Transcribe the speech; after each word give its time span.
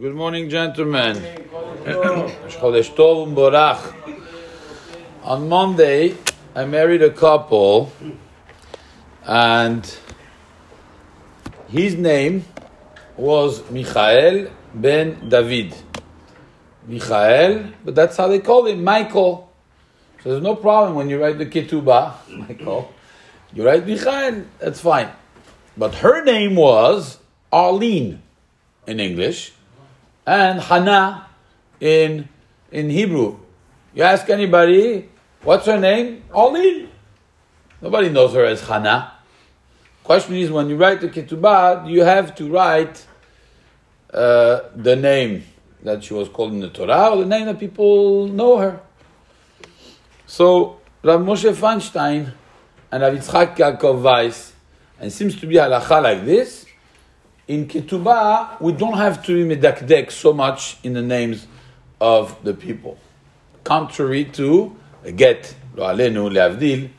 Good 0.00 0.14
morning, 0.14 0.48
gentlemen. 0.48 1.16
On 5.24 5.48
Monday, 5.48 6.14
I 6.54 6.64
married 6.66 7.02
a 7.02 7.10
couple, 7.10 7.90
and 9.24 9.98
his 11.66 11.96
name 11.96 12.44
was 13.16 13.68
Michael 13.72 14.52
ben 14.72 15.28
David. 15.28 15.74
Michael, 16.86 17.72
but 17.84 17.96
that's 17.96 18.16
how 18.16 18.28
they 18.28 18.38
call 18.38 18.66
him, 18.66 18.84
Michael. 18.84 19.50
So 20.22 20.30
there's 20.30 20.44
no 20.44 20.54
problem 20.54 20.94
when 20.94 21.10
you 21.10 21.20
write 21.20 21.38
the 21.38 21.46
ketubah, 21.46 22.14
Michael. 22.28 22.94
You 23.52 23.66
write 23.66 23.84
Michael, 23.88 24.44
that's 24.60 24.80
fine. 24.80 25.08
But 25.76 25.96
her 25.96 26.22
name 26.22 26.54
was 26.54 27.18
Arlene 27.50 28.22
in 28.86 29.00
English, 29.00 29.54
and 30.28 30.60
Hannah 30.60 31.26
in 31.80 32.28
in 32.70 32.90
Hebrew. 32.90 33.38
You 33.94 34.02
ask 34.02 34.28
anybody, 34.28 35.08
what's 35.42 35.64
her 35.64 35.80
name? 35.80 36.22
Arlene. 36.34 36.90
Nobody 37.80 38.10
knows 38.10 38.34
her 38.34 38.44
as 38.44 38.60
Hannah. 38.60 39.12
Question 40.04 40.34
is, 40.34 40.50
when 40.50 40.68
you 40.68 40.76
write 40.76 41.00
the 41.00 41.08
ketubah, 41.08 41.88
you 41.88 42.04
have 42.04 42.34
to 42.34 42.50
write 42.50 43.06
uh, 44.12 44.60
the 44.76 44.96
name 44.96 45.44
that 45.82 46.04
she 46.04 46.12
was 46.12 46.28
called 46.28 46.52
in 46.52 46.60
the 46.60 46.68
Torah, 46.68 47.10
or 47.10 47.18
the 47.18 47.26
name 47.26 47.46
that 47.46 47.58
people 47.58 48.26
know 48.28 48.58
her. 48.58 48.80
So 50.26 50.80
Rav 51.02 51.20
Moshe 51.20 51.54
Feinstein 51.54 52.32
and 52.92 53.02
Rav 53.02 53.14
Yitzchak 53.14 53.56
Yaakov 53.56 54.02
Weiss, 54.02 54.52
and 55.00 55.10
seems 55.10 55.40
to 55.40 55.46
be 55.46 55.54
halacha 55.54 56.02
like 56.02 56.26
this, 56.26 56.66
in 57.48 57.66
ketubah, 57.66 58.60
we 58.60 58.72
don't 58.72 58.98
have 58.98 59.24
to 59.24 59.34
be 59.34 59.56
medakdek 59.56 60.12
so 60.12 60.34
much 60.34 60.76
in 60.84 60.92
the 60.92 61.02
names 61.02 61.46
of 61.98 62.36
the 62.44 62.52
people. 62.52 62.98
Contrary 63.64 64.26
to 64.26 64.76
a 65.02 65.10
get, 65.10 65.54
lo 65.74 65.86
alenu 65.86 66.30
leavdil, 66.30 66.90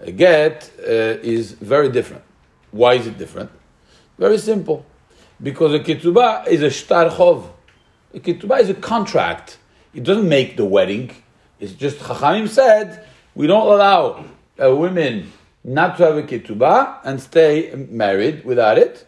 a 0.00 0.10
get 0.10 0.70
uh, 0.80 1.22
is 1.22 1.52
very 1.52 1.88
different. 1.88 2.24
Why 2.72 2.94
is 2.94 3.06
it 3.06 3.16
different? 3.16 3.50
Very 4.18 4.38
simple. 4.38 4.84
Because 5.40 5.72
a 5.72 5.78
ketubah 5.78 6.48
is 6.48 6.62
a 6.62 6.70
shtar 6.70 7.08
chov. 7.08 7.48
A 8.12 8.18
ketubah 8.18 8.60
is 8.60 8.70
a 8.70 8.74
contract. 8.74 9.58
It 9.94 10.02
doesn't 10.02 10.28
make 10.28 10.56
the 10.56 10.64
wedding. 10.64 11.12
It's 11.60 11.74
just 11.74 11.98
Chachamim 11.98 12.48
said 12.48 13.06
we 13.36 13.46
don't 13.46 13.66
allow 13.66 14.24
uh, 14.60 14.74
women 14.74 15.32
not 15.62 15.96
to 15.98 16.06
have 16.06 16.16
a 16.16 16.22
ketubah 16.22 16.98
and 17.04 17.20
stay 17.20 17.72
married 17.88 18.44
without 18.44 18.78
it 18.78 19.06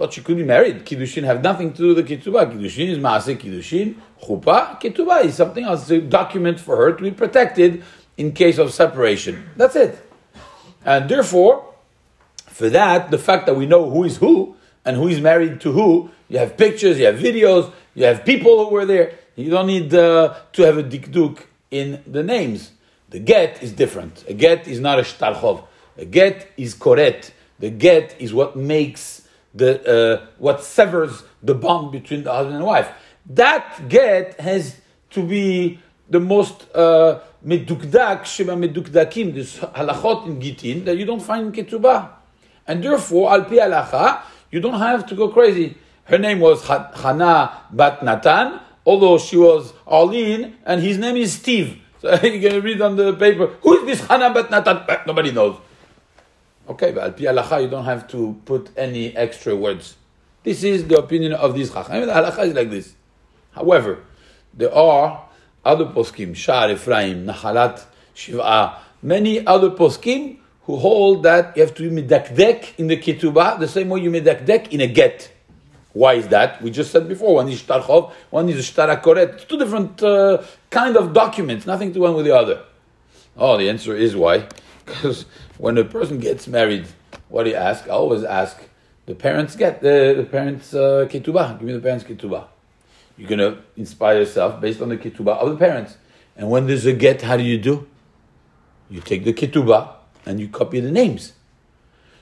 but 0.00 0.14
she 0.14 0.22
could 0.22 0.38
be 0.38 0.44
married. 0.44 0.86
Kiddushin 0.86 1.24
have 1.24 1.42
nothing 1.42 1.74
to 1.74 1.76
do 1.76 1.94
with 1.94 1.98
the 1.98 2.16
ketubah. 2.16 2.50
Kiddushin 2.50 2.88
is 2.88 2.96
maaseh 2.96 3.36
kiddushin. 3.38 3.96
Chuppah, 4.22 4.80
ketubah 4.80 5.22
is 5.26 5.34
something 5.34 5.62
else. 5.62 5.82
It's 5.82 5.90
a 5.90 6.00
document 6.00 6.58
for 6.58 6.74
her 6.74 6.94
to 6.94 7.02
be 7.02 7.10
protected 7.10 7.84
in 8.16 8.32
case 8.32 8.56
of 8.56 8.72
separation. 8.72 9.50
That's 9.58 9.76
it. 9.76 10.00
And 10.86 11.06
therefore, 11.06 11.74
for 12.46 12.70
that, 12.70 13.10
the 13.10 13.18
fact 13.18 13.44
that 13.44 13.56
we 13.56 13.66
know 13.66 13.90
who 13.90 14.04
is 14.04 14.16
who 14.16 14.56
and 14.86 14.96
who 14.96 15.06
is 15.06 15.20
married 15.20 15.60
to 15.60 15.72
who, 15.72 16.10
you 16.30 16.38
have 16.38 16.56
pictures, 16.56 16.98
you 16.98 17.04
have 17.04 17.16
videos, 17.16 17.70
you 17.94 18.06
have 18.06 18.24
people 18.24 18.64
who 18.64 18.70
were 18.72 18.86
there. 18.86 19.18
You 19.36 19.50
don't 19.50 19.66
need 19.66 19.92
uh, 19.92 20.34
to 20.54 20.62
have 20.62 20.78
a 20.78 20.82
dikduk 20.82 21.44
in 21.70 22.02
the 22.06 22.22
names. 22.22 22.70
The 23.10 23.18
get 23.18 23.62
is 23.62 23.72
different. 23.72 24.24
A 24.26 24.32
get 24.32 24.66
is 24.66 24.80
not 24.80 24.98
a 24.98 25.02
shtarchov. 25.02 25.64
A 25.98 26.06
get 26.06 26.50
is 26.56 26.74
koret. 26.74 27.32
The 27.58 27.68
get 27.68 28.16
is 28.18 28.32
what 28.32 28.56
makes 28.56 29.19
the 29.54 29.70
uh, 29.86 30.26
what 30.38 30.62
severs 30.62 31.24
the 31.42 31.54
bond 31.54 31.92
between 31.92 32.24
the 32.24 32.32
husband 32.32 32.56
and 32.56 32.64
wife. 32.64 32.90
That 33.26 33.88
get 33.88 34.40
has 34.40 34.80
to 35.10 35.22
be 35.22 35.78
the 36.08 36.20
most 36.20 36.66
uh, 36.74 37.20
medukdak 37.44 38.24
sheba 38.24 38.52
medukdakim, 38.52 39.34
this 39.34 39.58
halachot 39.58 40.26
in 40.26 40.40
gitin 40.40 40.84
that 40.84 40.96
you 40.96 41.04
don't 41.04 41.22
find 41.22 41.54
in 41.54 41.64
ketubah, 41.64 42.10
and 42.66 42.82
therefore 42.82 43.32
al 43.32 43.44
pi 43.44 43.56
halacha 43.56 44.22
you 44.50 44.60
don't 44.60 44.78
have 44.78 45.06
to 45.06 45.14
go 45.14 45.28
crazy. 45.28 45.76
Her 46.04 46.18
name 46.18 46.40
was 46.40 46.66
Hana 46.66 47.62
Bat 47.70 48.02
Natan, 48.02 48.60
although 48.84 49.16
she 49.18 49.36
was 49.36 49.72
Arlene, 49.86 50.56
and 50.66 50.82
his 50.82 50.98
name 50.98 51.16
is 51.16 51.34
Steve. 51.34 51.78
So 52.00 52.16
going 52.16 52.40
to 52.40 52.60
read 52.60 52.80
on 52.80 52.96
the 52.96 53.12
paper, 53.12 53.48
who 53.60 53.76
is 53.76 53.84
this 53.84 54.08
Hana 54.08 54.32
Bat 54.32 54.50
Natan? 54.50 55.06
Nobody 55.06 55.32
knows. 55.32 55.60
Okay, 56.70 56.92
but 56.92 57.02
al 57.02 57.12
pi 57.12 57.24
halacha, 57.24 57.62
you 57.62 57.68
don't 57.68 57.84
have 57.84 58.06
to 58.06 58.40
put 58.44 58.70
any 58.76 59.16
extra 59.16 59.56
words. 59.56 59.96
This 60.44 60.62
is 60.62 60.86
the 60.86 60.98
opinion 60.98 61.32
of 61.32 61.52
these 61.52 61.68
chachamim. 61.68 62.06
Halacha 62.06 62.46
is 62.46 62.54
like 62.54 62.70
this. 62.70 62.94
However, 63.50 64.04
there 64.54 64.72
are 64.72 65.24
other 65.64 65.86
poskim, 65.86 66.30
Sha'ar 66.30 66.72
Ephraim, 66.72 67.26
Nahalat 67.26 67.84
Shiva, 68.14 68.78
many 69.02 69.44
other 69.44 69.70
poskim 69.70 70.36
who 70.62 70.76
hold 70.76 71.24
that 71.24 71.56
you 71.56 71.62
have 71.64 71.74
to 71.74 71.90
medakdek 71.90 72.78
in 72.78 72.86
the 72.86 72.96
ketubah 72.96 73.58
the 73.58 73.66
same 73.66 73.88
way 73.88 73.98
you 73.98 74.10
medakdek 74.12 74.68
in 74.68 74.80
a 74.80 74.86
get. 74.86 75.28
Why 75.92 76.14
is 76.14 76.28
that? 76.28 76.62
We 76.62 76.70
just 76.70 76.92
said 76.92 77.08
before, 77.08 77.34
one 77.34 77.48
is 77.48 77.60
shtarchov, 77.64 78.12
one 78.30 78.48
is 78.48 78.70
shtarakoret. 78.70 79.48
Two 79.48 79.58
different 79.58 80.00
uh, 80.04 80.40
kind 80.70 80.96
of 80.96 81.12
documents, 81.12 81.66
nothing 81.66 81.92
to 81.94 81.98
one 81.98 82.14
with 82.14 82.26
the 82.26 82.36
other. 82.36 82.62
Oh, 83.36 83.58
the 83.58 83.68
answer 83.68 83.96
is 83.96 84.14
why. 84.14 84.46
Because 84.90 85.24
when 85.56 85.78
a 85.78 85.84
person 85.84 86.18
gets 86.18 86.48
married, 86.48 86.86
what 87.28 87.44
do 87.44 87.50
you 87.50 87.56
ask? 87.56 87.84
I 87.86 87.90
always 87.90 88.24
ask 88.24 88.60
the 89.06 89.14
parents 89.14 89.56
get 89.56 89.80
the, 89.80 90.14
the 90.16 90.24
parents 90.24 90.74
uh, 90.74 91.06
ketubah. 91.08 91.58
Give 91.58 91.66
me 91.68 91.72
the 91.72 91.80
parents 91.80 92.04
ketubah. 92.04 92.46
You're 93.16 93.28
gonna 93.28 93.62
inspire 93.76 94.18
yourself 94.18 94.60
based 94.60 94.80
on 94.80 94.88
the 94.88 94.96
ketubah 94.96 95.38
of 95.38 95.50
the 95.50 95.56
parents. 95.56 95.96
And 96.36 96.50
when 96.50 96.66
there's 96.66 96.86
a 96.86 96.92
get, 96.92 97.22
how 97.22 97.36
do 97.36 97.44
you 97.44 97.58
do? 97.58 97.86
You 98.88 99.00
take 99.00 99.24
the 99.24 99.32
ketubah 99.32 99.94
and 100.26 100.40
you 100.40 100.48
copy 100.48 100.80
the 100.80 100.90
names. 100.90 101.34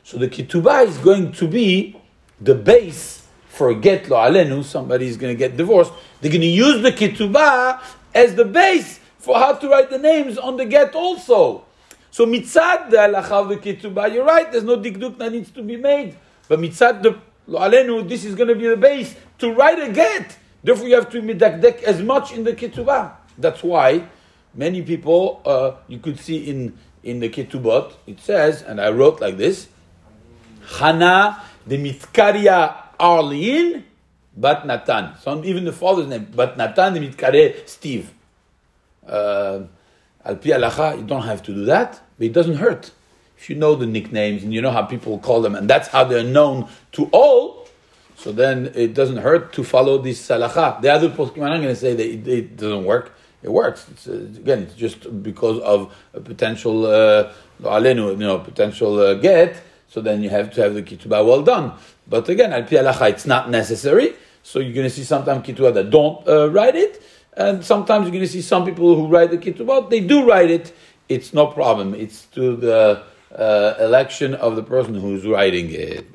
So 0.05 0.19
the 0.19 0.29
ketubah 0.29 0.87
is 0.87 0.99
going 0.99 1.33
to 1.33 1.49
be 1.49 1.97
the 2.41 2.55
base 2.55 3.27
for 3.49 3.71
a 3.71 3.75
get 3.75 4.09
lo 4.09 4.17
alenu. 4.17 4.65
Somebody 4.65 5.07
is 5.07 5.17
to 5.17 5.35
get 5.35 5.57
divorced. 5.57 5.93
They're 6.21 6.31
to 6.31 6.47
use 6.47 6.83
the 6.83 6.93
ketubah 6.93 7.81
as 8.15 8.35
the 8.35 8.45
base 8.45 9.01
for 9.19 9.39
how 9.39 9.55
to 9.55 9.69
write 9.69 9.91
the 9.91 9.99
names 9.99 10.37
on 10.39 10.57
the 10.57 10.65
get 10.65 10.95
also. 10.95 11.65
So 12.11 12.27
mitzad 12.27 12.91
the 12.91 12.97
halacha 12.97 13.33
of 13.33 13.49
the 13.49 13.57
ketubah, 13.57 14.13
you're 14.13 14.25
right, 14.25 14.51
there's 14.51 14.65
no 14.65 14.77
dikduk 14.77 15.19
that 15.19 15.33
needs 15.33 15.51
to 15.53 15.63
be 15.63 15.77
made. 15.77 16.17
But 16.49 16.61
mitzad 16.61 17.03
the 17.03 17.19
alenu, 17.49 18.09
this 18.09 18.25
is 18.25 18.35
going 18.35 18.49
to 18.49 18.55
be 18.55 18.69
the 18.69 18.77
base 18.77 19.15
to 19.39 19.53
write 19.53 19.79
a 19.79 19.93
get. 19.93 20.37
Therefore, 20.63 20.89
you 20.89 20.95
have 20.97 21.11
to 21.11 21.23
medakdek 21.23 21.83
as 21.83 22.03
much 22.03 22.33
in 22.33 22.45
the 22.45 22.53
ketubah. 22.53 23.13
That's 23.37 23.63
why 23.63 24.05
many 24.55 24.83
people, 24.83 25.41
uh, 25.45 25.73
you 25.87 25.99
could 25.99 26.19
see 26.19 26.49
in, 26.49 26.77
in 27.03 27.21
the 27.21 27.29
ketubot, 27.29 27.93
it 28.07 28.21
says, 28.21 28.63
and 28.63 28.81
I 28.81 28.91
wrote 28.91 29.21
like 29.21 29.37
this, 29.37 29.69
Hana 30.79 31.43
the 31.67 31.77
mitkaria 31.79 32.75
Arlene, 32.99 33.85
bat 34.37 34.67
Natan. 34.67 35.17
So 35.21 35.43
even 35.45 35.65
the 35.65 35.73
father's 35.73 36.09
name, 36.09 36.25
bat 36.35 36.57
Natan 36.57 36.95
the 36.95 37.01
mitkare 37.01 37.69
Steve. 37.69 38.13
Uh, 39.07 39.61
Al 40.29 40.37
pi 40.37 40.51
halacha, 40.51 40.99
you 40.99 41.05
don't 41.05 41.23
have 41.23 41.43
to 41.45 41.55
do 41.55 41.65
that, 41.65 42.01
but 42.19 42.27
it 42.27 42.35
doesn't 42.35 42.57
hurt. 42.57 42.91
If 43.39 43.49
you 43.49 43.57
know 43.57 43.75
the 43.75 43.87
nicknames 43.87 44.43
and 44.43 44.53
you 44.53 44.61
know 44.61 44.71
how 44.71 44.83
people 44.83 45.19
call 45.19 45.41
them, 45.41 45.55
and 45.55 45.71
that's 45.71 45.89
how 45.89 46.05
they're 46.05 46.23
known 46.23 46.69
to 46.93 47.09
all, 47.13 47.67
so 48.15 48.33
then 48.33 48.71
it 48.75 48.93
doesn't 48.95 49.19
hurt 49.19 49.53
to 49.55 49.65
follow 49.65 49.97
this 49.97 50.29
halacha. 50.29 50.83
The 50.83 50.93
other 50.93 51.09
poskim 51.09 51.39
are 51.39 51.49
not 51.49 51.63
going 51.63 51.75
to 51.75 51.77
say 51.77 51.95
that 51.95 52.05
it, 52.05 52.29
it, 52.29 52.57
doesn't 52.57 52.85
work. 52.85 53.15
It 53.43 53.51
works. 53.51 53.87
It's, 53.91 54.09
uh, 54.09 54.13
again, 54.13 54.65
it's 54.65 54.75
just 54.75 55.23
because 55.23 55.61
of 55.61 55.95
a 56.13 56.21
potential 56.21 56.87
uh, 56.87 57.33
alenu, 57.63 58.11
you 58.11 58.17
know, 58.17 58.39
potential 58.41 58.99
uh, 58.99 59.15
get. 59.15 59.63
So 59.87 60.03
then 60.03 60.23
you 60.23 60.29
have 60.29 60.53
to 60.55 60.63
have 60.63 60.75
the 60.75 60.83
ketubah 60.83 61.25
well 61.25 61.43
done. 61.43 61.73
But 62.07 62.29
again, 62.29 62.53
al 62.53 62.65
pi 62.65 62.77
halacha, 62.77 63.09
it's 63.09 63.25
not 63.25 63.49
necessary. 63.49 64.15
So 64.43 64.59
you're 64.59 64.75
going 64.75 64.89
to 64.89 64.95
see 64.95 65.05
sometimes 65.05 65.47
ketubah 65.47 65.73
that 65.75 65.89
don't 65.91 66.27
uh, 66.29 66.51
write 66.51 66.75
it. 66.75 67.01
And 67.39 67.65
sometimes 67.65 68.03
you're 68.03 68.11
going 68.11 68.25
to 68.25 68.29
see 68.29 68.43
some 68.43 68.65
people 68.65 68.97
who 68.97 69.07
write 69.07 69.31
the 69.31 69.39
ketubot, 69.39 69.91
they 69.91 70.01
do 70.01 70.29
write 70.29 70.51
it. 70.51 70.75
It's 71.09 71.33
no 71.33 71.47
problem. 71.47 71.95
It's 71.95 72.27
to 72.35 72.57
the 72.57 73.05
uh, 73.35 73.75
election 73.79 74.35
of 74.35 74.57
the 74.57 74.63
person 74.65 74.95
who's 74.95 75.25
writing 75.25 75.71
it. 75.71 76.13